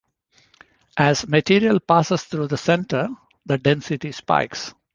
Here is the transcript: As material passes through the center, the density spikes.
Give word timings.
As 0.97 1.27
material 1.27 1.79
passes 1.79 2.23
through 2.23 2.47
the 2.47 2.57
center, 2.57 3.07
the 3.45 3.59
density 3.59 4.11
spikes. 4.11 4.73